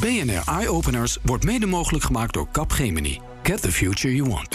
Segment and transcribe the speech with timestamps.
[0.00, 3.20] BNR Eye Openers wordt mede mogelijk gemaakt door Capgemini.
[3.42, 4.48] Get the future you want.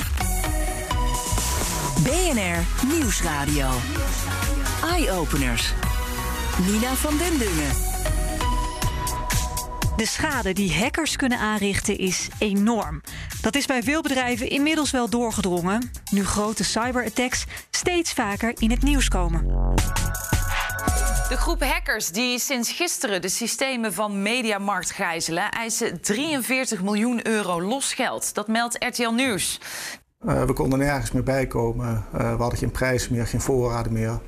[2.03, 3.69] BNR Nieuwsradio.
[4.91, 5.73] Eye Openers.
[6.65, 7.71] Nina van den Dungen.
[9.97, 13.01] De schade die hackers kunnen aanrichten is enorm.
[13.41, 18.83] Dat is bij veel bedrijven inmiddels wel doorgedrongen, nu grote cyberattacks steeds vaker in het
[18.83, 19.45] nieuws komen.
[21.31, 27.61] De groep hackers die sinds gisteren de systemen van Mediamarkt gijzelen, eisen 43 miljoen euro
[27.61, 28.33] los geld.
[28.33, 29.59] Dat meldt RTL Nieuws.
[30.25, 32.05] Uh, we konden nergens meer bijkomen.
[32.13, 34.19] Uh, we hadden geen prijs meer, geen voorraden meer.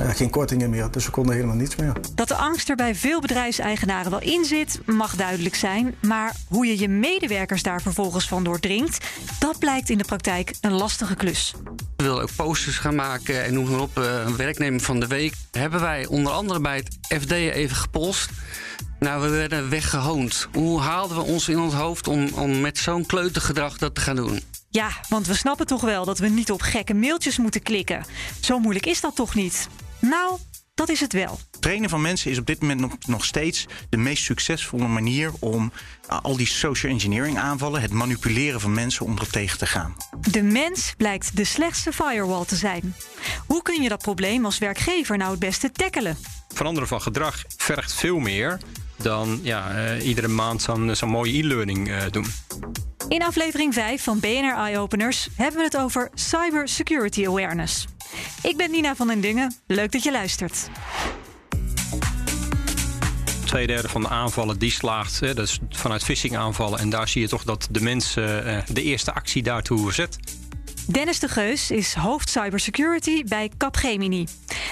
[0.00, 1.92] Uh, geen kortingen meer, dus we konden helemaal niets meer.
[2.14, 5.94] Dat de angst er bij veel bedrijfseigenaren wel in zit, mag duidelijk zijn.
[6.02, 9.06] Maar hoe je je medewerkers daar vervolgens van doordringt,
[9.38, 11.54] dat blijkt in de praktijk een lastige klus.
[11.98, 13.96] We wilden ook posters gaan maken en noem maar op.
[13.96, 18.30] Een werknemer van de week hebben wij onder andere bij het FD even gepolst.
[18.98, 20.48] Nou, we werden weggehoond.
[20.52, 24.16] Hoe haalden we ons in ons hoofd om, om met zo'n kleutergedrag dat te gaan
[24.16, 24.42] doen?
[24.70, 28.04] Ja, want we snappen toch wel dat we niet op gekke mailtjes moeten klikken.
[28.40, 29.68] Zo moeilijk is dat toch niet?
[29.98, 30.38] Nou,
[30.74, 31.38] dat is het wel.
[31.60, 35.72] Trainen van mensen is op dit moment nog, nog steeds de meest succesvolle manier om
[36.22, 39.96] al die social engineering aanvallen, het manipuleren van mensen om er tegen te gaan.
[40.30, 42.94] De mens blijkt de slechtste firewall te zijn.
[43.46, 46.16] Hoe kun je dat probleem als werkgever nou het beste tackelen?
[46.54, 48.58] Veranderen van gedrag vergt veel meer
[48.96, 52.26] dan ja, uh, iedere maand zo'n zo mooie e-learning uh, doen.
[53.08, 57.86] In aflevering 5 van BNR Eye Openers hebben we het over cybersecurity awareness.
[58.42, 59.54] Ik ben Nina van den Dungen.
[59.66, 60.68] Leuk dat je luistert.
[63.48, 66.78] Tweederde van de aanvallen die slaagt, hè, dat is vanuit phishing aanvallen.
[66.78, 68.24] En daar zie je toch dat de mens uh,
[68.72, 70.18] de eerste actie daartoe zet.
[70.86, 74.26] Dennis de Geus is hoofd cybersecurity bij Capgemini.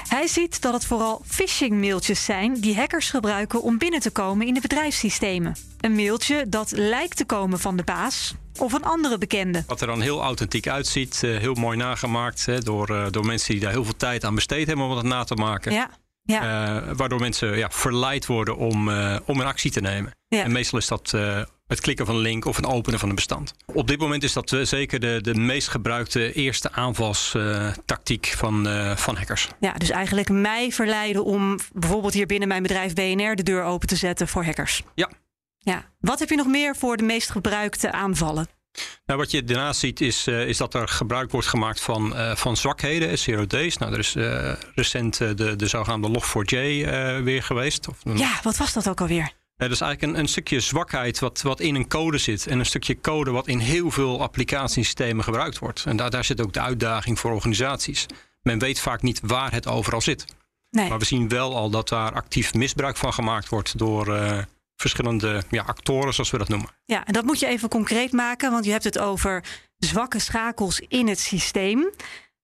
[0.08, 4.54] Hij ziet dat het vooral phishing-mailtjes zijn die hackers gebruiken om binnen te komen in
[4.54, 5.56] de bedrijfssystemen.
[5.80, 9.64] Een mailtje dat lijkt te komen van de baas of een andere bekende.
[9.66, 13.84] Wat er dan heel authentiek uitziet, heel mooi nagemaakt door, door mensen die daar heel
[13.84, 15.72] veel tijd aan besteed hebben om het na te maken.
[15.72, 15.90] Ja.
[16.26, 16.42] Ja.
[16.42, 20.14] Uh, waardoor mensen ja, verleid worden om, uh, om een actie te nemen.
[20.28, 20.42] Ja.
[20.42, 23.14] En meestal is dat uh, het klikken van een link of het openen van een
[23.14, 23.54] bestand.
[23.66, 28.66] Op dit moment is dat zeker de, de meest gebruikte eerste aanvalstactiek van,
[28.96, 29.48] van hackers.
[29.60, 33.88] Ja, dus eigenlijk mij verleiden om bijvoorbeeld hier binnen mijn bedrijf BNR de deur open
[33.88, 34.82] te zetten voor hackers.
[34.94, 35.10] Ja.
[35.58, 35.84] ja.
[36.00, 38.55] Wat heb je nog meer voor de meest gebruikte aanvallen?
[39.06, 42.36] Nou, wat je daarnaast ziet is, uh, is dat er gebruik wordt gemaakt van, uh,
[42.36, 43.76] van zwakheden, zero days.
[43.76, 46.56] Nou, er is uh, recent de, de zogenaamde Log4j
[47.22, 47.88] weer geweest.
[47.88, 49.32] Of, ja, wat was dat ook alweer?
[49.56, 52.46] dat is eigenlijk een, een, stukje zwakheid wat, wat in een code zit.
[52.46, 55.84] En een stukje code wat in heel veel applicatiesystemen gebruikt wordt.
[55.86, 58.06] En daar, daar zit ook de uitdaging voor organisaties.
[58.42, 60.24] Men weet vaak niet waar het overal zit.
[60.70, 60.88] Nee.
[60.88, 64.06] Maar we zien wel al dat daar actief misbruik van gemaakt wordt door
[64.76, 66.68] verschillende ja, actoren, zoals we dat noemen.
[66.84, 69.44] Ja, en dat moet je even concreet maken, want je hebt het over
[69.78, 71.90] zwakke schakels in het systeem.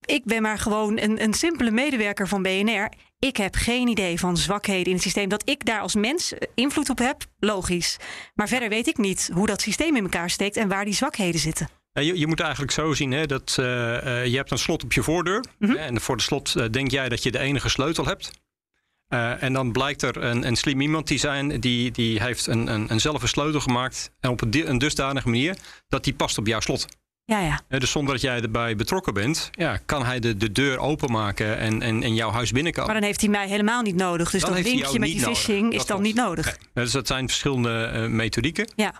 [0.04, 2.88] Ik ben maar gewoon een, een simpele medewerker van BNR.
[3.18, 5.28] Ik heb geen idee van zwakheden in het systeem.
[5.28, 7.96] Dat ik daar als mens invloed op heb, logisch.
[8.34, 11.40] Maar verder weet ik niet hoe dat systeem in elkaar steekt en waar die zwakheden
[11.40, 11.68] zitten.
[11.92, 14.92] Je, je moet eigenlijk zo zien hè, dat uh, uh, je hebt een slot op
[14.92, 15.44] je voordeur.
[15.58, 15.76] Mm -hmm.
[15.76, 18.30] En voor de slot uh, denk jij dat je de enige sleutel hebt.
[19.12, 22.66] Uh, en dan blijkt er een, een slim iemand die zijn, die, die heeft een,
[22.66, 24.10] een, eenzelfde sleutel gemaakt.
[24.20, 25.56] En op een, een dusdanige manier
[25.88, 26.86] dat die past op jouw slot.
[27.24, 27.60] Ja, ja.
[27.68, 31.58] Uh, dus zonder dat jij erbij betrokken bent, ja, kan hij de, de deur openmaken
[31.58, 32.90] en, en, en jouw huis binnenkomen.
[32.90, 34.30] Maar dan heeft hij mij helemaal niet nodig.
[34.30, 35.72] Dus dan dat linkje met die phishing nodig.
[35.72, 36.14] is dat dan klopt.
[36.14, 36.44] niet nodig.
[36.44, 36.84] Nee.
[36.84, 38.72] Dus dat zijn verschillende uh, methodieken.
[38.76, 38.94] Ja.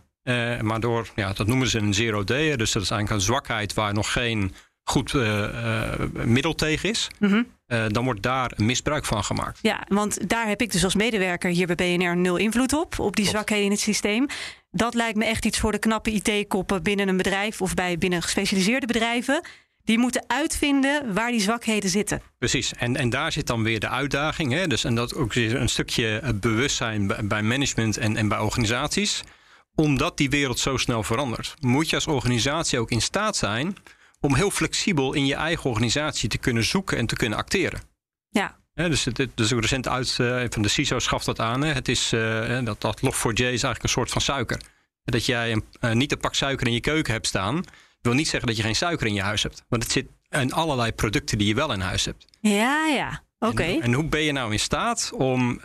[0.62, 2.56] Maar door, ja, dat noemen ze een zero day.
[2.56, 5.12] Dus dat is eigenlijk een zwakheid waar nog geen goed
[6.12, 7.09] middel tegen is.
[7.19, 7.47] Mm -hmm.
[7.72, 9.59] Uh, dan wordt daar misbruik van gemaakt.
[9.62, 13.16] Ja, want daar heb ik dus als medewerker hier bij BNR nul invloed op, op
[13.16, 14.26] die zwakheden in het systeem.
[14.71, 18.22] Dat lijkt me echt iets voor de knappe IT-koppen binnen een bedrijf of bij binnen
[18.22, 19.42] gespecialiseerde bedrijven.
[19.84, 22.22] Die moeten uitvinden waar die zwakheden zitten.
[22.38, 24.53] Precies, en, en daar zit dan weer de uitdaging.
[24.53, 24.66] Hè?
[24.66, 29.22] Dus, en dat ook een stukje bewustzijn bij management en, en bij organisaties.
[29.74, 33.77] Omdat die wereld zo snel verandert, moet je als organisatie ook in staat zijn
[34.22, 37.80] om heel flexibel in je eigen organisatie te kunnen zoeken en te kunnen acteren.
[38.28, 38.60] Ja.
[38.74, 41.63] Ja, dus, het, dus ook recent uit uh, van de CISO schaft dat aan.
[41.63, 41.72] Hè.
[41.72, 44.60] Het is, uh, dat, dat Log4j is eigenlijk een soort van suiker.
[45.04, 47.65] Dat jij een, uh, niet een pak suiker in je keuken hebt staan,
[48.01, 49.65] wil niet zeggen dat je geen suiker in je huis hebt.
[49.69, 52.24] Want het zit in allerlei producten die je wel in huis hebt.
[52.41, 53.22] Ja, ja.
[53.39, 53.53] Oké.
[53.53, 53.74] Okay.
[53.74, 55.60] En, en, hoe ben je nou in staat om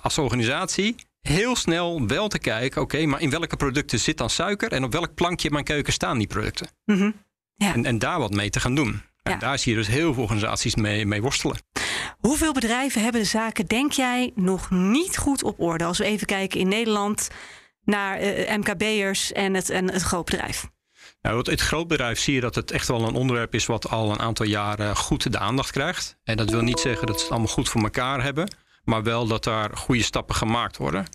[0.00, 4.30] als organisatie heel snel wel te kijken, oké, okay, maar in welke producten zit dan
[4.30, 6.68] suiker en op welk plankje in mijn keuken staan die producten?
[6.84, 7.14] Mm -hmm.
[7.62, 7.74] Ja.
[7.74, 9.02] En, en, daar wat mee te gaan doen.
[9.22, 9.38] En Ja.
[9.38, 11.56] daar zie je dus heel veel organisaties mee, mee worstelen.
[12.18, 15.84] Hoeveel bedrijven hebben de zaken, denk jij, nog niet goed op orde?
[15.84, 17.28] Als we even kijken in Nederland,
[17.84, 20.70] naar eh, MKB'ers en het, en het grootbedrijf?
[21.22, 24.10] Nou, het, het grootbedrijf zie je dat het echt wel een onderwerp is wat al
[24.10, 26.16] een aantal jaren goed de aandacht krijgt.
[26.24, 28.54] En dat wil niet zeggen dat ze het allemaal goed voor elkaar hebben,
[28.84, 31.06] maar wel dat daar goede stappen gemaakt worden.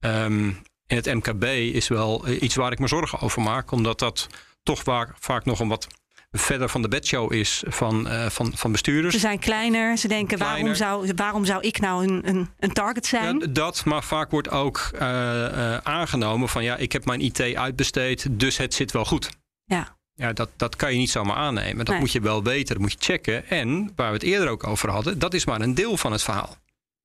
[0.00, 3.98] Um, in het MKB is wel eh, iets waar ik me zorgen over maak, omdat
[3.98, 4.26] dat
[4.68, 5.86] toch vaak, vaak nog een wat
[6.30, 9.14] verder van de bedshow is van, uh, van, van bestuurders.
[9.14, 13.06] Ze zijn kleiner, ze denken Waarom, zou, waarom zou ik nou een, een, een target
[13.06, 13.38] zijn?
[13.38, 17.40] Ja, dat, maar vaak wordt ook uh, uh, aangenomen van ja, ik heb mijn IT
[17.54, 19.30] uitbesteed, dus het zit wel goed.
[19.64, 19.96] Ja.
[20.14, 21.84] Ja, dat, dat kan je niet zomaar aannemen.
[21.84, 21.98] Dat Nee.
[21.98, 23.48] moet je wel weten, dat moet je checken.
[23.48, 26.22] En waar we het eerder ook over hadden, dat is maar een deel van het
[26.22, 26.56] verhaal.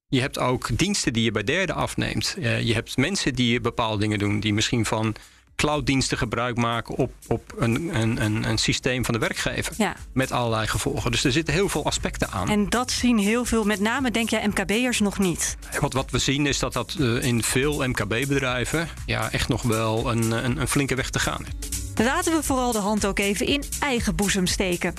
[0.08, 2.36] Je hebt ook diensten die je bij derden afneemt.
[2.42, 5.16] Eh, je hebt mensen die bepaalde dingen doen, die misschien van
[5.64, 9.74] clouddiensten gebruik maken op, op een, een, een, een systeem van de werkgever.
[9.78, 9.96] Ja.
[10.14, 11.12] Met allerlei gevolgen.
[11.12, 12.50] Dus er zitten heel veel aspecten aan.
[12.50, 15.58] En dat zien heel veel, met name denk jij MKB'ers nog niet.
[15.80, 20.12] Wat, wat we zien is dat dat eh, in veel MKB-bedrijven ja, echt nog wel
[20.12, 21.83] een, een, een flinke weg te gaan is.
[21.96, 24.94] Laten we vooral de hand ook even in eigen boezem steken.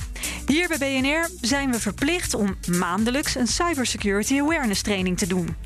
[0.46, 5.56] Hier bij BNR zijn we verplicht om maandelijks een cybersecurity awareness training te doen.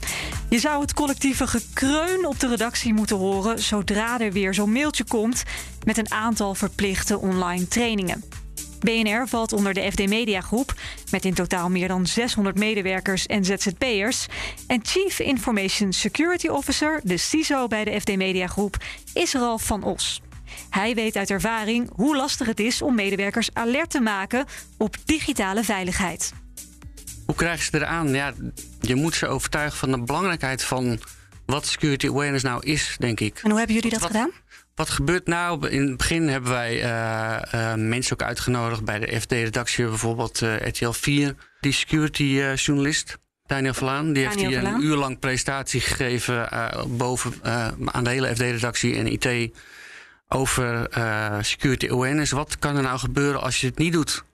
[0.49, 5.05] Je zou het collectieve gekreun op de redactie moeten horen zodra er weer zo'n mailtje
[5.05, 5.43] komt
[5.85, 8.25] met een aantal verplichte online trainingen.
[8.81, 10.75] BNR valt onder de FD Media Groep
[11.11, 14.27] met in totaal meer dan 600 medewerkers en ZZP'ers.
[14.67, 18.77] En Chief Information Security Officer, de CISO bij de FD Media Groep,
[19.15, 20.21] is Ralf van Os.
[20.71, 24.45] Hij weet uit ervaring hoe lastig het is om medewerkers alert te maken
[24.77, 26.33] op digitale veiligheid.
[27.27, 28.09] Hoe krijg je ze eraan?
[28.09, 28.33] Ja,
[28.81, 30.99] je moet ze overtuigen van de belangrijkheid van
[31.47, 33.41] wat security awareness nou is, denk ik.
[33.43, 34.31] En hoe hebben jullie dat Wat- gedaan?
[34.75, 35.69] Wat gebeurt nou?
[35.69, 40.67] In het begin hebben wij eh, eh, mensen ook uitgenodigd bij de FD-redactie, bijvoorbeeld eh,
[40.67, 43.19] RTL 4, die security eh, journalist.
[43.47, 46.49] Daniel Verlaan, die heeft hier een uur lang presentatie gegeven
[46.89, 47.35] boven
[47.85, 49.53] aan de hele FD-redactie en IT
[50.29, 52.31] over eh, security awareness.
[52.33, 54.25] Wat kan er nou gebeuren als je het niet doet?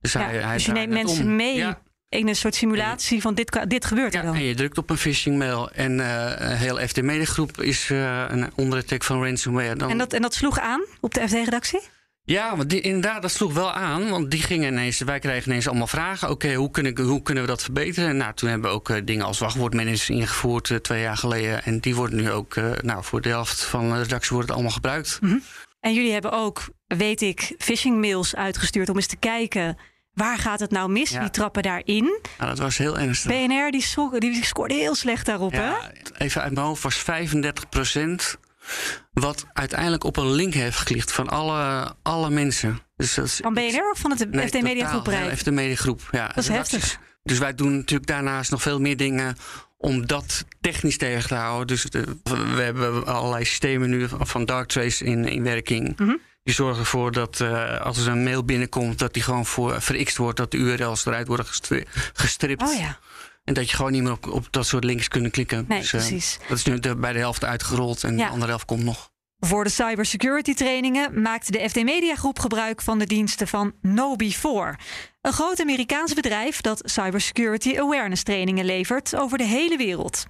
[0.00, 1.36] Dus, Ja, hij, hij dus je neemt mensen om.
[1.36, 1.78] mee Ja.
[2.08, 4.34] in een soort simulatie van dit, dit gebeurt er dan.
[4.34, 8.24] en je drukt op een phishing mail en eh een hele FD Media-groep is eh,
[8.28, 9.76] een onder attack van ransomware.
[9.76, 11.80] Dan, En dat, en dat sloeg aan op de FD-redactie?
[12.26, 14.10] Ja, want die, inderdaad, dat sloeg wel aan.
[14.10, 16.30] Want die gingen ineens, wij kregen ineens allemaal vragen.
[16.30, 18.16] Oké, hoe, kunnen- hoe kunnen we dat verbeteren?
[18.16, 21.64] Nou, toen hebben we ook eh, dingen als wachtwoordmanagers ingevoerd eh, twee jaar geleden.
[21.64, 24.56] En die worden nu ook, eh, nou, voor de helft van de redactie wordt het
[24.56, 25.18] allemaal gebruikt.
[25.80, 29.78] En jullie hebben ook, weet ik, phishing mails uitgestuurd om eens te kijken
[30.12, 31.10] waar gaat het nou mis?
[31.10, 31.20] Ja.
[31.20, 32.04] Wie trappen daarin?
[32.38, 33.30] Nou, dat was heel ernstig.
[33.30, 35.64] BNR die, die scoorde heel slecht daarop, hè?
[35.64, 37.68] Ja, even uit mijn hoofd was 35
[39.12, 42.78] wat uiteindelijk op een link heeft geklikt van alle, alle mensen.
[42.96, 45.76] Dus dat is, Van BNR of van het Nee, FD Media Groep heel FD Media
[45.76, 46.26] Groep, ja.
[46.26, 46.98] Dat is heftig.
[47.22, 49.36] Dus wij doen natuurlijk daarnaast nog veel meer dingen
[49.78, 51.66] om dat technisch tegen te houden.
[51.66, 52.16] Dus de-
[52.54, 55.98] we hebben allerlei systemen nu van Darktrace in, in werking.
[55.98, 56.14] Mhm.
[56.42, 60.16] Die zorgen ervoor dat eh, als er een mail binnenkomt, dat die gewoon voor verixt
[60.16, 62.62] wordt, dat de URL's eruit worden gestri- gestript.
[62.62, 62.98] Oh ja,
[63.44, 65.64] En dat je gewoon niet meer op, op dat soort links kunt klikken.
[65.68, 66.38] nee, Dus, eh, precies.
[66.48, 68.24] dat is nu de- bij de helft uitgerold en Ja.
[68.26, 69.12] de andere helft komt nog.
[69.38, 74.78] Voor de cybersecurity trainingen maakte de FD Media Groep gebruik van de diensten van KnowBe4.
[75.20, 80.26] Een groot Amerikaans bedrijf dat cybersecurity awareness trainingen levert over de hele wereld.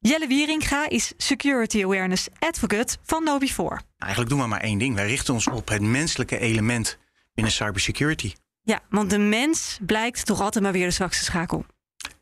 [0.00, 3.80] Jelle Wieringa is Security Awareness Advocate van KnowBe4.
[3.98, 4.94] Eigenlijk doen we maar één ding.
[4.94, 6.98] Wij richten ons op het menselijke element
[7.34, 8.32] binnen cybersecurity.
[8.62, 11.64] Ja, want de mens blijkt toch altijd maar weer de zwakste schakel.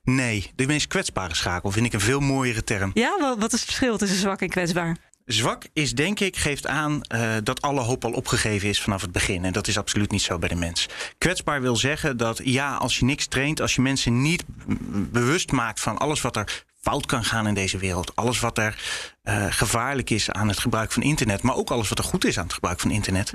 [0.04, 2.90] Nee, de meest kwetsbare schakel vind ik een veel mooiere term.
[2.94, 4.96] Ja, wat is het verschil tussen zwak en kwetsbaar?
[5.24, 9.12] Zwak is denk ik, geeft aan eh, dat alle hoop al opgegeven is vanaf het
[9.12, 9.44] begin.
[9.44, 10.88] En dat is absoluut niet zo bij de mens.
[11.18, 14.44] Kwetsbaar wil zeggen dat ja, als je niks traint, als je mensen niet
[15.10, 18.16] bewust maakt van alles wat er fout kan gaan in deze wereld.
[18.16, 18.76] Alles wat er
[19.22, 21.42] eh, gevaarlijk is aan het gebruik van internet.
[21.42, 23.30] Maar ook alles wat er goed is aan het gebruik van internet.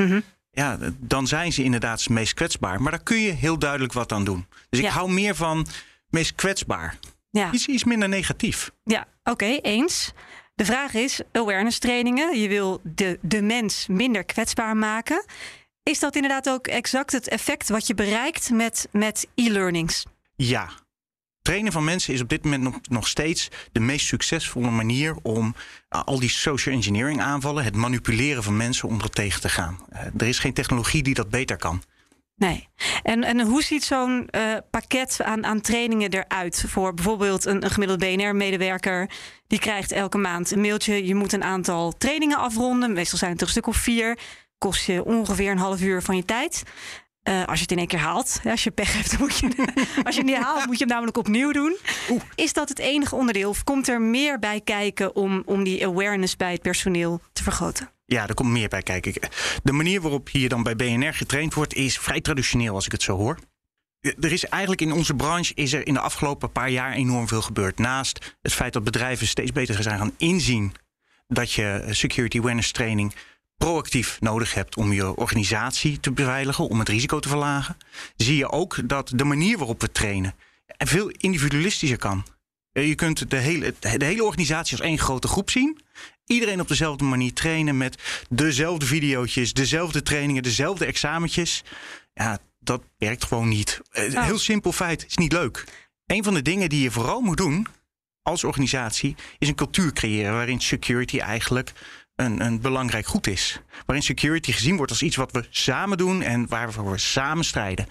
[0.51, 2.81] Ja, dan zijn ze inderdaad het meest kwetsbaar.
[2.81, 4.45] Maar daar kun je heel duidelijk wat aan doen.
[4.69, 5.67] Dus ik hou meer van
[6.09, 6.99] meest kwetsbaar.
[7.29, 8.71] Ja, Iets, iets minder negatief.
[8.83, 10.11] ja oké, eens.
[10.55, 15.25] De vraag is, awareness trainingen, je wil de, de mens minder kwetsbaar maken.
[15.83, 20.05] Is dat inderdaad ook exact het effect wat je bereikt met, met e-learnings?
[20.35, 20.69] Ja.
[21.41, 25.55] Trainen van mensen is op dit moment nog, nog steeds de meest succesvolle manier om
[25.89, 29.79] uh, al die social engineering aanvallen, het manipuleren van mensen om er tegen te gaan.
[29.93, 31.81] Uh, er is geen technologie die dat beter kan.
[32.37, 32.67] Nee.
[33.03, 36.63] En, en hoe ziet zo'n eh, pakket aan, aan trainingen eruit?
[36.67, 39.09] Voor bijvoorbeeld een, een gemiddeld BNR-medewerker.
[39.47, 41.05] Die krijgt elke maand een mailtje.
[41.05, 42.93] Je moet een aantal trainingen afronden.
[42.93, 44.17] Meestal zijn het er een stuk of vier.
[44.57, 46.63] Kost je ongeveer een half uur van je tijd.
[47.23, 48.39] Eh, als je het in één keer haalt.
[48.43, 49.47] Als je pech hebt, dan moet je,
[50.05, 51.77] als je het niet haalt, moet je hem namelijk opnieuw doen.
[52.35, 53.49] Is dat het enige onderdeel?
[53.49, 57.96] Of komt er meer bij kijken om, om die awareness bij het personeel te vergroten?
[58.09, 59.13] Ja, er komt meer bij kijken.
[59.63, 63.01] De manier waarop hier dan bij BNR getraind wordt, is vrij traditioneel als ik het
[63.01, 63.39] zo hoor.
[64.01, 67.41] Er is eigenlijk in onze branche is er in de afgelopen paar jaar enorm veel
[67.41, 67.77] gebeurd.
[67.77, 70.73] Naast het feit dat bedrijven steeds beter zijn gaan inzien
[71.27, 73.13] dat je security awareness training
[73.57, 77.77] proactief nodig hebt om je organisatie te beveiligen, om het risico te verlagen,
[78.15, 80.35] zie je ook dat de manier waarop we trainen
[80.77, 82.25] veel individualistischer kan.
[82.71, 85.79] Je kunt de hele, de hele organisatie als één grote groep zien.
[86.27, 91.63] Iedereen op dezelfde manier trainen met dezelfde video's, dezelfde trainingen, dezelfde examentjes.
[92.13, 93.81] Ja, dat werkt gewoon niet.
[93.91, 94.23] Oh.
[94.25, 95.63] Heel simpel feit, is niet leuk.
[96.05, 97.67] Een van de dingen die je vooral moet doen
[98.21, 101.71] als organisatie is een cultuur creëren waarin security eigenlijk
[102.15, 103.61] een, een belangrijk goed is.
[103.85, 107.87] Waarin security gezien wordt als iets wat we samen doen en waarvoor we samen strijden.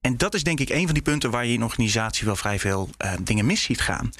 [0.00, 2.36] En dat is denk ik een van die punten waar je in een organisatie wel
[2.36, 4.12] vrij veel uh, dingen mis ziet gaan.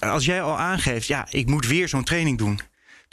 [0.00, 2.60] als jij al aangeeft, ja, ik moet weer zo'n training doen.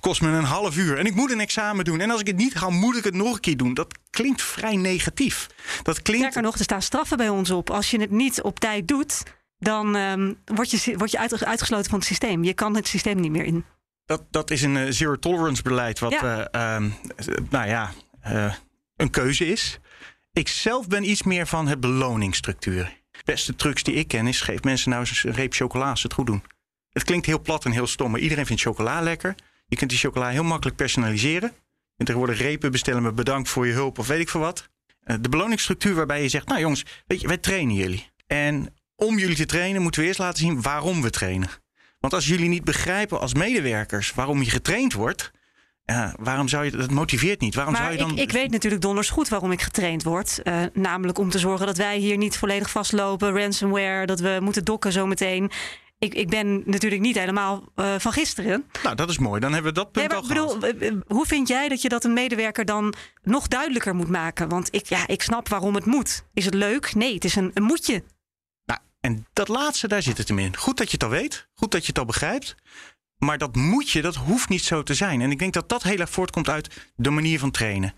[0.03, 1.99] Kost me een half uur en ik moet een examen doen.
[1.99, 3.73] En als ik het niet ga, moet ik het nog een keer doen.
[3.73, 5.47] Dat klinkt vrij negatief.
[5.83, 6.21] Dat klinkt...
[6.21, 7.69] Sterker nog, er staan straffen bij ons op.
[7.69, 9.23] Als je het niet op tijd doet,
[9.57, 12.43] dan um, word je, word je uitgesloten van het systeem.
[12.43, 13.65] Je kan het systeem niet meer in.
[14.05, 16.49] Dat, dat is een uh, zero tolerance beleid, wat ja.
[16.55, 16.91] Uh,
[17.49, 17.93] nou ja,
[18.27, 18.53] uh,
[18.95, 19.79] een keuze is.
[20.33, 22.83] Ik zelf ben iets meer van het beloningsstructuur.
[23.11, 26.01] De beste trucs die ik ken is geef mensen nou eens een reep chocola als
[26.01, 26.43] ze het goed doen.
[26.89, 29.35] Het klinkt heel plat en heel stom, maar iedereen vindt chocola lekker.
[29.67, 31.49] Je kunt die chocola heel makkelijk personaliseren.
[31.49, 34.69] Je kunt tegenwoordig repen bestellen met bedankt voor je hulp of weet ik veel wat.
[35.03, 38.11] De beloningsstructuur waarbij je zegt, nou jongens, weet je, wij trainen jullie.
[38.27, 41.49] En om jullie te trainen moeten we eerst laten zien waarom we trainen.
[41.99, 45.31] Want als jullie niet begrijpen als medewerkers waarom je getraind wordt,
[45.85, 47.55] ja, waarom zou je dat motiveert niet?
[47.55, 48.11] Waarom maar zou je dan...
[48.11, 50.39] ik, ik weet natuurlijk donders goed waarom ik getraind word.
[50.43, 54.65] Uh, namelijk om te zorgen dat wij hier niet volledig vastlopen, ransomware, dat we moeten
[54.65, 55.51] dokken zometeen.
[56.03, 58.65] Ik, ik ben natuurlijk niet helemaal uh, van gisteren.
[58.83, 59.39] Nou, dat is mooi.
[59.39, 60.63] Dan hebben we dat punt nee, al bedoel, gehad.
[60.63, 64.49] Eh, hoe vind jij dat je dat een medewerker dan nog duidelijker moet maken?
[64.49, 66.25] Want ik, ja, ik snap waarom het moet.
[66.33, 66.95] Is het leuk?
[66.95, 68.03] Nee, het is een, een moetje.
[68.99, 70.57] En dat laatste, daar zit het hem in.
[70.57, 72.55] Goed dat je het al weet, goed dat je het al begrijpt.
[73.17, 75.21] Maar dat moet je, dat hoeft niet zo te zijn.
[75.21, 77.93] En ik denk dat dat heel erg voortkomt uit de manier van trainen.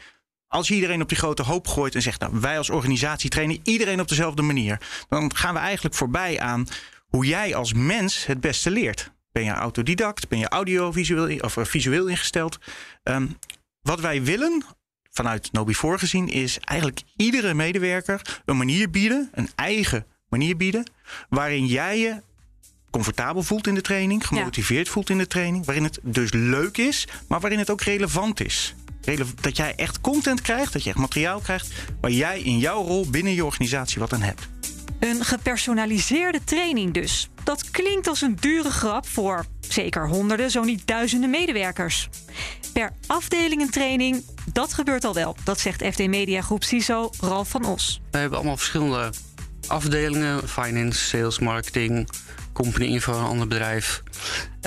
[0.48, 3.60] Als je iedereen op die grote hoop gooit en zegt, nou, wij als organisatie trainen
[3.64, 6.68] iedereen op dezelfde manier, dan gaan we eigenlijk voorbij aan
[7.16, 9.12] hoe jij als mens het beste leert.
[9.32, 10.28] Ben je autodidact?
[10.28, 12.58] Ben je audiovisueel of eh, visueel ingesteld?
[13.04, 13.38] Um,
[13.82, 14.64] wat wij willen
[15.12, 20.92] vanuit Nobi voorgezien is eigenlijk iedere medewerker een manier bieden, een eigen manier bieden.
[21.30, 22.22] Waarin jij je
[22.90, 25.66] comfortabel voelt in de training, gemotiveerd voelt in de training.
[25.66, 28.76] Waarin het dus leuk is, maar waarin het ook relevant is.
[29.42, 31.74] Dat jij echt content krijgt, dat je echt materiaal krijgt.
[32.02, 34.48] Waar jij in jouw rol binnen je organisatie wat aan hebt.
[35.00, 37.30] Een gepersonaliseerde training dus.
[37.44, 42.10] Dat klinkt als een dure grap voor zeker honderden, zo niet duizenden medewerkers.
[42.74, 44.24] Per afdeling een training,
[44.54, 45.36] dat gebeurt al wel.
[45.44, 48.02] Dat zegt FD Media Groep CISO Ralf van Os.
[48.12, 49.10] We hebben allemaal verschillende
[49.68, 52.10] afdelingen, finance, sales, marketing,
[52.54, 54.04] company info, een ander bedrijf.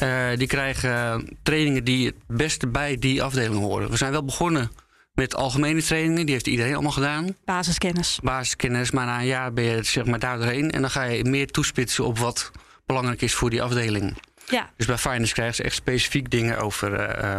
[0.02, 3.90] Uh, die krijgen trainingen die het beste bij die afdeling horen.
[3.90, 4.70] We zijn wel begonnen
[5.18, 7.36] met algemene trainingen, die heeft iedereen allemaal gedaan.
[7.44, 8.18] Basiskennis.
[8.22, 10.70] Basiskennis, maar na een jaar ben je zeg maar daar doorheen.
[10.70, 12.50] En dan ga je meer toespitsen op wat
[12.86, 14.16] belangrijk is voor die afdeling.
[14.48, 14.70] Ja.
[14.76, 17.38] Dus bij finance krijgen ze echt specifiek dingen over, uh,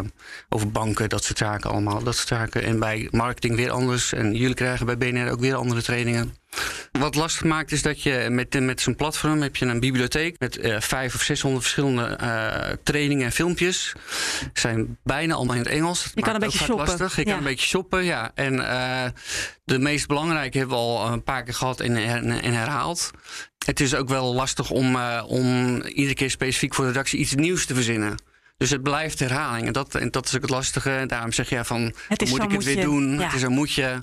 [0.50, 2.04] over banken, dat soort zaken allemaal.
[2.04, 2.64] Dat soort zaken.
[2.64, 4.14] En bij marketing weer anders.
[4.14, 6.36] En jullie krijgen bij BNR ook weer andere trainingen.
[6.92, 10.58] Wat lastig maakt is dat je met, met zo'n platform heb je een bibliotheek met
[10.58, 13.94] uh, vijf of zeshonderd verschillende uh, trainingen en filmpjes.
[14.54, 16.12] Zijn bijna allemaal in het Engels.
[16.14, 16.88] Je kan een beetje shoppen.
[16.88, 17.16] Lastig.
[17.16, 18.32] Je kan een beetje shoppen, ja.
[18.36, 19.06] En uh,
[19.64, 23.12] de meest belangrijke hebben we al een paar keer gehad en, en, en herhaald.
[23.66, 24.96] Het is ook wel lastig om,
[25.28, 28.18] om iedere keer specifiek voor de redactie iets nieuws te verzinnen.
[28.58, 29.68] Dus het blijft herhaling.
[29.68, 31.04] En dat, en dat is ook het lastige.
[31.08, 31.94] Daarom zeg je van,
[32.30, 33.14] moet ik het weer doen?
[33.14, 33.26] Ja.
[33.26, 34.02] Het is een moetje.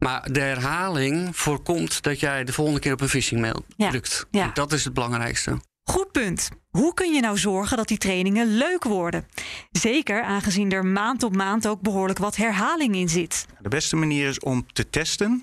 [0.00, 4.26] Maar de herhaling voorkomt dat jij de volgende keer op een phishing mail drukt.
[4.30, 4.50] Ja.
[4.54, 5.60] Dat is het belangrijkste.
[5.90, 6.48] Goed punt.
[6.70, 9.26] Hoe kun je nou zorgen dat die trainingen leuk worden?
[9.70, 13.46] Zeker aangezien er maand op maand ook behoorlijk wat herhaling in zit.
[13.60, 15.42] De beste manier is om te testen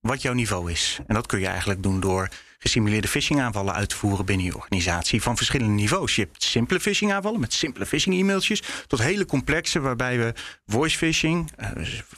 [0.00, 0.98] wat jouw niveau is.
[1.06, 2.28] En dat kun je eigenlijk doen door
[2.58, 6.16] gesimuleerde phishing aanvallen uit te voeren binnen je organisatie van verschillende niveaus.
[6.16, 10.34] Je hebt simpele phishing aanvallen met simpele phishing e-mailtjes tot hele complexe waarbij we
[10.66, 11.68] voice phishing, uh,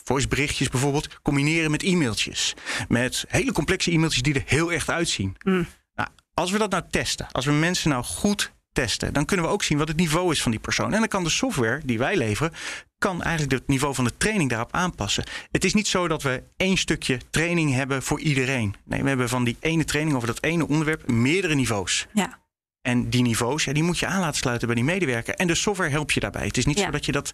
[0.03, 2.53] voice berichtjes bijvoorbeeld, combineren met e-mailtjes.
[2.87, 5.37] Met hele complexe e-mailtjes die er heel echt uitzien.
[5.43, 5.67] Mm.
[5.95, 9.51] Nou, als we dat nou testen, als we mensen nou goed testen, dan kunnen we
[9.51, 10.93] ook zien wat het niveau is van die persoon.
[10.93, 12.53] En dan kan de software die wij leveren
[13.01, 15.23] kan eigenlijk het niveau van de training daarop aanpassen.
[15.51, 18.75] Het is niet zo dat we één stukje training hebben voor iedereen.
[18.83, 22.07] Nee, we hebben van die ene training over dat ene onderwerp meerdere niveaus.
[22.13, 22.39] Ja.
[22.81, 25.35] En die niveaus, ja, die moet je aan laten sluiten bij die medewerker.
[25.35, 26.45] En de software helpt je daarbij.
[26.45, 26.85] Het is niet Ja.
[26.85, 27.33] zo dat je dat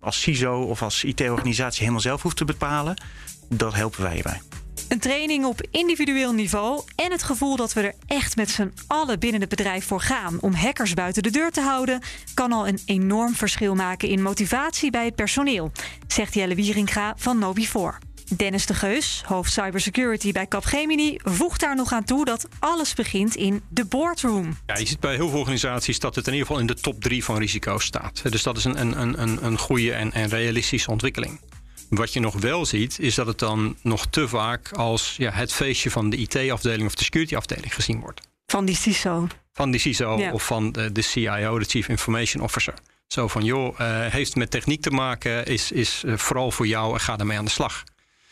[0.00, 3.02] als CISO of als IT-organisatie helemaal zelf hoeft te bepalen.
[3.48, 4.40] Dat helpen wij je bij.
[4.88, 9.18] Een training op individueel niveau en het gevoel dat we er echt met z'n allen
[9.18, 12.00] binnen het bedrijf voor gaan om hackers buiten de deur te houden,
[12.34, 15.72] kan al een enorm verschil maken in motivatie bij het personeel,
[16.06, 18.06] zegt Jelle Wieringa van Novi4.
[18.36, 23.36] Dennis de Geus, hoofd cybersecurity bij Capgemini, voegt daar nog aan toe dat alles begint
[23.36, 24.56] in de boardroom.
[24.66, 27.00] Ja, je ziet bij heel veel organisaties dat het in ieder geval in de top
[27.00, 28.22] drie van risico's staat.
[28.30, 31.40] Dus dat is een, een, een, een goede en, en realistische ontwikkeling.
[31.88, 35.52] Wat je nog wel ziet, is dat het dan nog te vaak als ja, het
[35.52, 38.20] feestje van de IT-afdeling of de security-afdeling gezien wordt.
[38.46, 39.26] Van die CISO.
[39.52, 40.32] Van die CISO Ja.
[40.32, 42.74] of van de, de CIO, de Chief Information Officer.
[43.06, 46.92] Zo van, joh, eh, heeft met techniek te maken, is, is eh, vooral voor jou
[46.92, 47.84] en ga ermee aan de slag.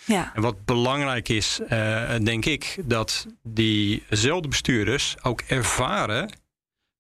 [0.05, 0.33] Ja.
[0.35, 6.31] En wat belangrijk is, eh, denk ik, dat diezelfde bestuurders ook ervaren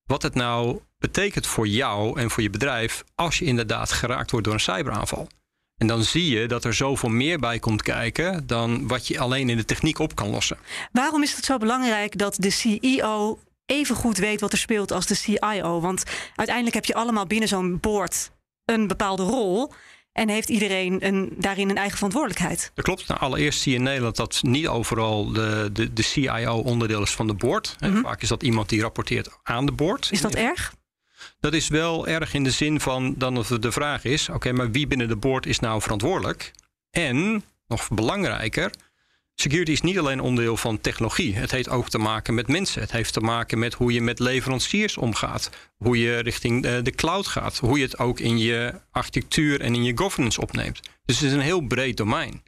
[0.04, 4.46] wat het nou betekent voor jou en voor je bedrijf als je inderdaad geraakt wordt
[4.46, 5.28] door een cyberaanval.
[5.76, 9.48] En dan zie je dat er zoveel meer bij komt kijken dan wat je alleen
[9.48, 10.58] in de techniek op kan lossen.
[10.92, 15.06] Waarom is het zo belangrijk dat de CEO even goed weet wat er speelt als
[15.06, 15.80] de CIO?
[15.80, 16.04] Want
[16.34, 18.30] uiteindelijk heb je allemaal binnen zo'n board
[18.64, 19.72] een bepaalde rol.
[20.12, 22.70] En heeft iedereen een, daarin een eigen verantwoordelijkheid.
[22.74, 23.08] Dat klopt.
[23.08, 27.10] Nou, allereerst zie je in Nederland dat niet overal de, de, de CIO onderdeel is
[27.10, 27.76] van de board.
[27.78, 30.04] En Vaak is dat iemand die rapporteert aan de board.
[30.04, 30.14] Mhm.
[30.14, 30.74] Is dat erg?
[31.46, 34.70] Dat is wel erg in de zin van dan dat de vraag is: oké, maar
[34.70, 36.52] wie binnen de board is nou verantwoordelijk?
[36.90, 38.70] En nog belangrijker,
[39.34, 41.34] security is niet alleen onderdeel van technologie.
[41.34, 42.80] Het heeft ook te maken met mensen.
[42.80, 46.90] Het heeft te maken met hoe je met leveranciers omgaat, hoe je richting de, de
[46.90, 50.80] cloud gaat, hoe je het ook in je architectuur en in je governance opneemt.
[51.04, 52.42] Dus het is een heel breed domein.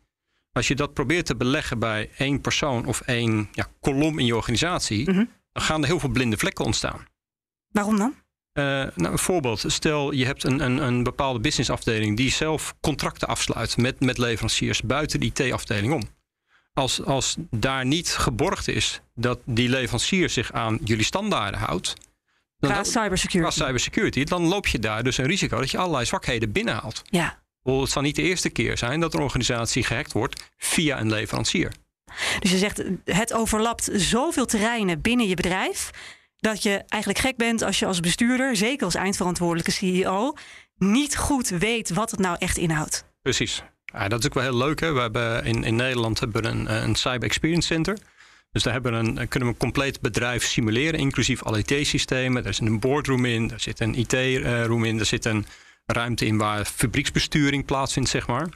[0.53, 4.37] Als je dat probeert te beleggen bij één persoon of één ja, kolom in je
[4.37, 7.05] organisatie, dan gaan er heel veel blinde vlekken ontstaan.
[7.69, 8.15] Waarom dan?
[8.59, 9.65] Eh, nou, een voorbeeld.
[9.67, 14.83] Stel, je hebt een, een, een bepaalde businessafdeling die zelf contracten afsluit met, met leveranciers
[14.83, 16.03] buiten de IT-afdeling om.
[16.73, 21.95] Als, als daar niet geborgd is dat die leverancier zich aan jullie standaarden houdt.
[22.59, 23.55] Dan, Qua cybersecurity.
[23.55, 27.03] qua cybersecurity, dan loop je daar dus een risico dat je allerlei zwakheden binnenhaalt.
[27.05, 27.43] Ja.
[27.63, 31.73] Het zal niet de eerste keer zijn dat een organisatie gehackt wordt via een leverancier.
[32.39, 35.91] Dus je zegt, het overlapt zoveel terreinen binnen je bedrijf.
[36.41, 40.35] Dat je eigenlijk gek bent als je als bestuurder, zeker als eindverantwoordelijke CEO,
[40.77, 43.05] niet goed weet wat het nou echt inhoudt.
[43.23, 43.63] Precies.
[43.85, 44.81] Ja, dat is ook wel heel leuk.
[44.81, 44.93] Hè?
[44.93, 47.99] We hebben in, in Nederland hebben we een, een Cyber Experience Center.
[48.53, 52.45] Dus daar hebben we een, kunnen we een compleet bedrijf simuleren, inclusief alle IT-systemen.
[52.45, 55.47] Er zit een boardroom in, er zit een IT-room in, er zit een
[55.87, 58.49] ruimte in waar fabrieksbesturing plaatsvindt, zeg maar.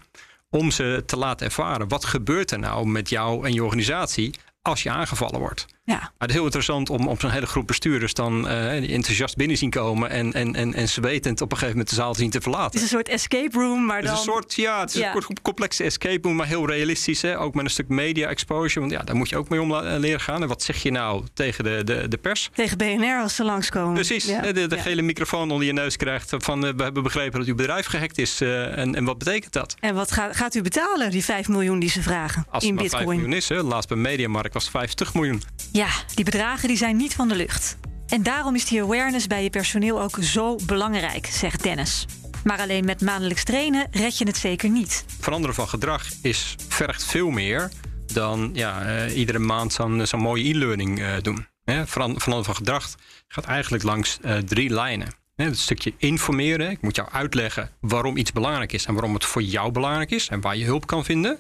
[0.51, 4.83] Om ze te laten ervaren, wat gebeurt er nou met jou en je organisatie als
[4.83, 5.67] je aangevallen wordt?
[5.85, 5.95] Ja.
[5.99, 9.37] Maar het is heel interessant om op zo'n hele groep bestuurders dan eh, die enthousiast
[9.37, 12.31] binnen zien komen en, en, en, en zwetend op een gegeven moment de zaal zien
[12.31, 12.65] te verlaten.
[12.65, 14.15] Het is een soort escape room, maar Het dan...
[14.15, 15.15] is een soort, ja, het is Ja.
[15.15, 17.23] een soort complexe escape room, maar heel realistisch.
[17.23, 17.39] Hè?
[17.39, 19.97] Ook met een stuk media exposure, want ja, daar moet je ook mee om la-
[19.97, 20.43] leren gaan.
[20.43, 22.51] En wat zeg je nou tegen de, de, de pers?
[22.55, 23.95] Tegen BNR als ze langskomen.
[23.95, 24.41] Precies, Ja.
[24.41, 24.83] de, de Ja.
[24.83, 28.19] gele microfoon onder je neus krijgt van eh, we hebben begrepen dat uw bedrijf gehackt
[28.19, 28.41] is.
[28.41, 29.75] eh, en, en wat betekent dat?
[29.81, 32.79] En wat gaat, gaat u betalen, die 5 miljoen die ze vragen Als in het
[32.81, 33.19] maar 5 bitcoin?
[33.21, 33.63] miljoen is, hè?
[33.63, 35.43] laatst bij Mediamarkt was het 50 miljoen.
[35.73, 37.79] Ja, die bedragen die zijn niet van de lucht.
[38.07, 42.07] En daarom is die awareness bij je personeel ook zo belangrijk, zegt Dennis.
[42.45, 45.05] Maar alleen met maandelijks trainen red je het zeker niet.
[45.21, 47.71] Veranderen van gedrag is, vergt veel meer
[48.13, 51.47] dan ja, eh, iedere maand zo'n zo'n mooie e-learning eh, doen.
[51.65, 52.95] Veranderen van gedrag
[53.29, 55.09] gaat eigenlijk langs eh, drie lijnen.
[55.35, 56.71] Hè, het stukje informeren.
[56.71, 60.29] Ik moet jou uitleggen waarom iets belangrijk is en waarom het voor jou belangrijk is
[60.29, 61.39] en waar je hulp kan vinden.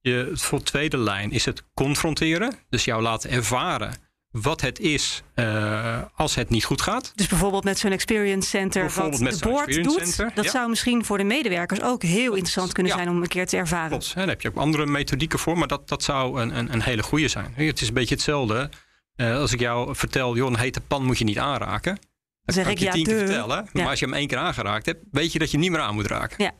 [0.00, 2.54] Je, voor tweede lijn is het confronteren.
[2.68, 3.94] Dus jou laten ervaren
[4.30, 7.12] wat het is eh, als het niet goed gaat.
[7.14, 10.00] Dus bijvoorbeeld met zo'n experience center wat zo'n board doet.
[10.08, 10.50] center, Dat ja.
[10.50, 12.98] zou misschien voor de medewerkers ook heel interessant kunnen Ja.
[12.98, 13.88] zijn om een keer te ervaren.
[13.88, 16.72] Klopt, hè, daar heb je ook andere methodieken voor, maar dat, dat zou een, een,
[16.72, 17.52] een hele goede zijn.
[17.54, 18.70] Het is een beetje hetzelfde
[19.16, 21.98] eh, als ik jou vertel, joh, een hete pan moet je niet aanraken.
[22.44, 24.86] Dat zeg ik, je ja, tien keer vertellen, maar als je hem één keer aangeraakt
[24.86, 26.44] hebt, weet je dat je hem niet meer aan moet raken.
[26.44, 26.52] Ja.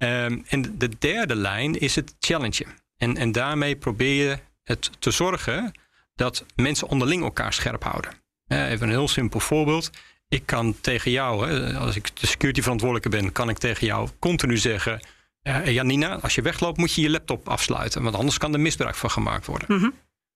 [0.00, 2.64] Ehm, en de- de derde lijn is het challenge.
[2.96, 5.72] En, en daarmee probeer je het te zorgen
[6.14, 8.10] dat mensen onderling elkaar scherp houden.
[8.46, 9.90] Eh, even een heel simpel voorbeeld.
[10.28, 14.08] Ik kan tegen jou, hè, als ik de security verantwoordelijke ben, kan ik tegen jou
[14.18, 15.00] continu zeggen.
[15.42, 18.94] eh, Janina, als je wegloopt moet je je laptop afsluiten, want anders kan er misbruik
[18.94, 19.76] van gemaakt worden.
[19.76, 19.90] Mhm.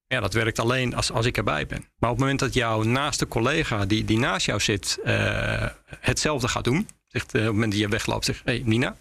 [0.06, 1.78] Ja, dat werkt alleen als, als ik erbij ben.
[1.98, 5.66] Maar op het moment dat jouw naaste collega die, die naast jou zit, eh,
[6.00, 8.96] hetzelfde gaat doen, Zegt, op het moment dat je wegloopt, zegt hey, Nina,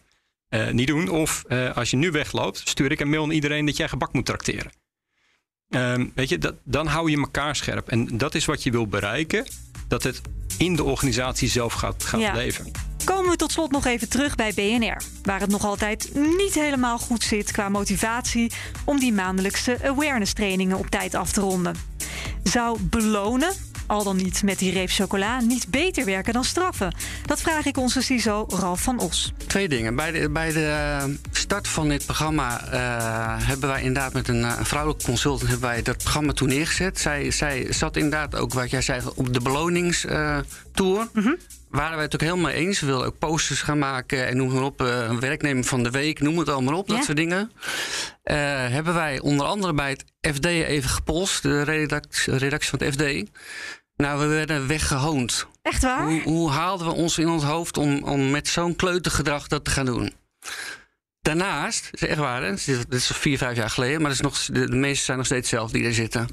[0.72, 1.10] niet doen.
[1.10, 4.26] Of als je nu wegloopt, stuur ik een mail aan iedereen dat jij gebak moet
[4.26, 4.72] trakteren.
[5.74, 7.88] Ehm, weet je, dat, dan hou je elkaar scherp.
[7.88, 9.46] En dat is wat je wil bereiken.
[9.88, 10.22] Dat het
[10.58, 12.72] in de organisatie zelf gaat, gaat leven.
[13.04, 16.98] Komen we tot slot nog even terug bij BNR, waar het nog altijd niet helemaal
[16.98, 18.52] goed zit qua motivatie
[18.84, 21.76] om die maandelijkse awareness trainingen op tijd af te ronden.
[22.44, 23.54] Zou belonen
[23.94, 26.96] al dan niet met die reep chocola, niet beter werken dan straffen?
[27.26, 29.34] Dat vraag ik onze CISO Ralf van Os.
[29.48, 29.96] Twee dingen.
[29.96, 34.44] Bij de, bij de eh, start van dit programma uh, hebben wij inderdaad met een,
[34.44, 37.00] eh, vrouwelijke consultant hebben wij dat programma toen neergezet.
[37.00, 41.10] Zij, zij zat inderdaad ook, wat jij zei, op de beloningstour.
[41.14, 41.38] Mm
[41.74, 42.80] waren wij het ook helemaal eens.
[42.80, 44.80] We wilden ook posters gaan maken en noem maar op.
[44.80, 47.52] een werknemer van de week, noem het allemaal op, dat soort dingen.
[48.24, 48.36] Uh,
[48.68, 53.32] hebben wij onder andere bij het FD even gepolst, de redactie, redactie van het FD.
[53.96, 55.48] Nou, we werden weggehoond.
[55.62, 56.04] Echt waar?
[56.04, 59.72] Hoe, hoe haalden we ons in ons hoofd om, om met zo'n kleutergedrag dat te
[59.72, 60.14] gaan doen?
[61.22, 62.50] Daarnaast, is echt waar, hè?
[62.66, 65.72] dit is vier, vijf jaar geleden, maar is nog, de, meeste zijn nog steeds zelf
[65.72, 66.28] die er zitten.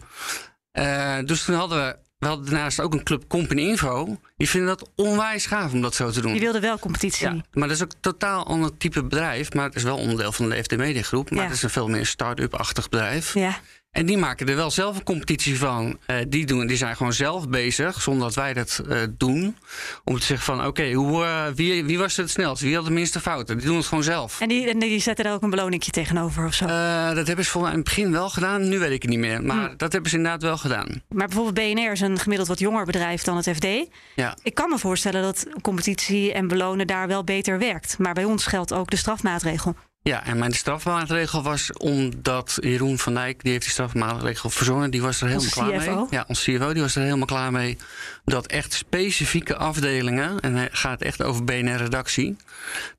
[0.73, 4.21] Uh, dus toen hadden we, we hadden daarnaast ook een club Company Info.
[4.37, 6.33] Die vinden dat onwijs gaaf om dat zo te doen.
[6.33, 7.27] Die wilden wel competitie.
[7.27, 9.53] Ja, maar dat is ook totaal ander type bedrijf.
[9.53, 11.31] Maar het is wel onderdeel van de FD Media Groep.
[11.31, 13.35] Maar het is een veel meer start-up-achtig bedrijf.
[13.35, 13.61] Ja.
[13.91, 15.99] En die maken er wel zelf een competitie van.
[16.07, 19.57] Uh, die, doen, die zijn gewoon zelf bezig, zonder dat wij dat uh, doen.
[20.05, 22.63] Om te zeggen van, oké, okay, uh, wie, wie was het snelst?
[22.63, 23.59] Wie had de minste fouten?
[23.59, 24.41] Die doen het gewoon zelf.
[24.41, 26.67] En die, en die zetten er ook een beloningje tegenover of zo?
[27.15, 28.69] dat hebben ze volgens mij in het begin wel gedaan.
[28.69, 29.43] Nu weet ik het niet meer.
[29.43, 29.77] Maar hm.
[29.77, 31.03] dat hebben ze inderdaad wel gedaan.
[31.09, 33.67] Maar bijvoorbeeld BNR is een gemiddeld wat jonger bedrijf dan het FD.
[34.15, 34.37] Ja.
[34.43, 37.99] Ik kan me voorstellen dat competitie en belonen daar wel beter werkt.
[37.99, 39.75] Maar bij ons geldt ook de strafmaatregel.
[40.03, 45.03] Ja, en mijn strafmaatregel was omdat Jeroen van Dijk, die heeft die strafmaatregel verzonnen, die
[45.03, 46.07] was er helemaal klaar mee.
[46.11, 47.79] Ja, ons CFO, die was er helemaal klaar mee.
[48.25, 52.37] Dat echt specifieke afdelingen, en hij gaat echt over BNR-redactie,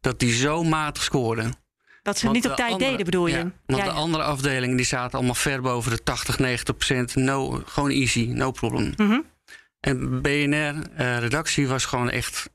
[0.01, 1.53] dat die zo matig scoorden.
[2.03, 3.35] Dat ze niet op tijd deden, bedoel je?
[3.35, 7.15] Ja, want de andere afdelingen die zaten allemaal ver boven de 80, 90 procent.
[7.15, 8.93] No, gewoon easy, no problem.
[8.95, 9.25] Mm
[9.79, 12.49] En BNR-redactie was gewoon echt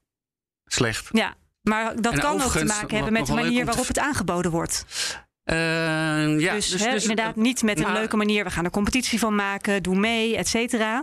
[0.64, 1.08] slecht.
[1.12, 1.34] Ja,
[1.68, 4.84] maar dat kan ook te maken hebben met de manier waarop het aangeboden wordt.
[5.44, 5.56] Uh,
[6.40, 8.44] ja, dus, dus, dus inderdaad niet met een leuke manier.
[8.44, 11.02] We gaan er competitie van maken, doe mee, et cetera.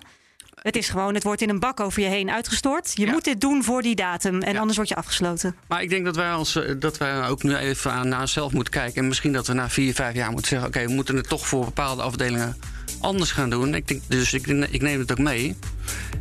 [0.64, 2.92] Het is gewoon, het wordt in een bak over je heen uitgestort.
[2.96, 5.56] Je moet dit doen voor die datum en anders word je afgesloten.
[5.68, 8.54] Maar ik denk dat wij, ons, eh, dat wij ook nu even aan, naar onszelf
[8.54, 9.02] moeten kijken.
[9.02, 11.48] En misschien dat we na vier, vijf jaar moeten zeggen: oké, we moeten het toch
[11.48, 12.58] voor bepaalde afdelingen
[13.00, 13.76] anders gaan doen.
[13.76, 15.56] Ik denk, dus ik, ik neem het ook mee.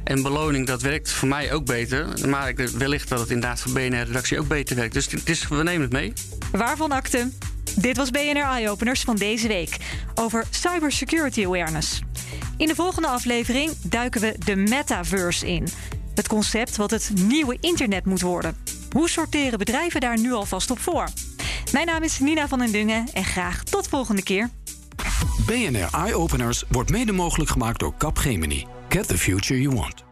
[0.05, 2.29] En beloning, dat werkt voor mij ook beter.
[2.29, 4.95] Maar ik, wellicht dat het inderdaad voor BNR-redactie ook beter werkt.
[4.95, 6.13] Dus het is, we nemen het mee.
[6.53, 7.31] Waarvan akte?
[7.77, 9.77] Dit was BNR Eye Openers van deze week
[10.15, 12.01] over cybersecurity awareness.
[12.57, 15.69] In de volgende aflevering duiken we de metaverse in.
[16.15, 18.57] Het concept wat het nieuwe internet moet worden.
[18.91, 21.09] Hoe sorteren bedrijven daar nu alvast op voor?
[21.73, 24.51] Mijn naam is Nina van den Dungen en graag tot volgende keer.
[25.47, 28.67] BNR Eye Openers wordt mede mogelijk gemaakt door Capgemini.
[28.89, 30.12] Get the future you want.